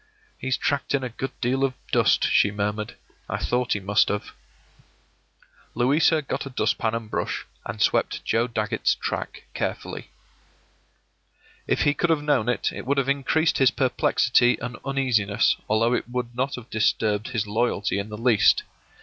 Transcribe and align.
“He's 0.39 0.57
tracked 0.57 0.95
in 0.95 1.03
a 1.03 1.09
good 1.09 1.29
deal 1.41 1.63
of 1.63 1.75
dust,” 1.91 2.23
she 2.27 2.49
murmured. 2.49 2.95
“I 3.29 3.37
thought 3.37 3.73
he 3.73 3.79
must 3.79 4.07
have.” 4.09 4.33
Louisa 5.75 6.23
got 6.23 6.47
a 6.47 6.49
dust 6.49 6.79
pan 6.79 6.95
and 6.95 7.07
brush, 7.07 7.45
and 7.67 7.79
swept 7.79 8.25
Joe 8.25 8.47
Dagget's 8.47 8.95
track 8.95 9.43
carefully. 9.53 10.09
If 11.67 11.81
he 11.83 11.93
could 11.93 12.09
have 12.09 12.23
known 12.23 12.49
it, 12.49 12.71
it 12.73 12.87
would 12.87 12.97
have 12.97 13.09
increased 13.09 13.59
his 13.59 13.69
perplexity 13.69 14.57
and 14.59 14.75
uneasiness, 14.83 15.55
although 15.69 15.93
it 15.93 16.09
would 16.09 16.33
not 16.35 16.55
have 16.55 16.71
disturbed 16.71 17.27
his 17.27 17.45
loyalty 17.45 17.99
in 17.99 18.09
the 18.09 18.17
least. 18.17 18.63